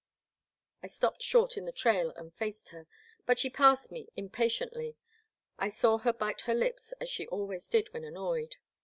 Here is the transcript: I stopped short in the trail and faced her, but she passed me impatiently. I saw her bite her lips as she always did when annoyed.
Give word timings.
I 0.81 0.87
stopped 0.87 1.21
short 1.21 1.57
in 1.57 1.65
the 1.65 1.71
trail 1.71 2.11
and 2.15 2.33
faced 2.33 2.69
her, 2.69 2.87
but 3.27 3.37
she 3.37 3.51
passed 3.51 3.91
me 3.91 4.07
impatiently. 4.17 4.97
I 5.59 5.69
saw 5.69 5.99
her 5.99 6.11
bite 6.11 6.41
her 6.41 6.55
lips 6.55 6.91
as 6.93 7.07
she 7.07 7.27
always 7.27 7.67
did 7.67 7.93
when 7.93 8.03
annoyed. 8.03 8.55